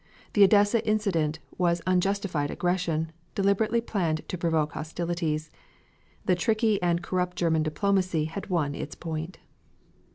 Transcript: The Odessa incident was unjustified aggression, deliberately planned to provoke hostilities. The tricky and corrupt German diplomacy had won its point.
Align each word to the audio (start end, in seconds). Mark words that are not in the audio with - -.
The 0.33 0.43
Odessa 0.43 0.83
incident 0.83 1.37
was 1.59 1.79
unjustified 1.85 2.49
aggression, 2.49 3.11
deliberately 3.35 3.81
planned 3.81 4.27
to 4.29 4.35
provoke 4.35 4.71
hostilities. 4.71 5.51
The 6.25 6.33
tricky 6.33 6.81
and 6.81 7.03
corrupt 7.03 7.37
German 7.37 7.61
diplomacy 7.61 8.25
had 8.25 8.47
won 8.49 8.73
its 8.73 8.95
point. 8.95 9.37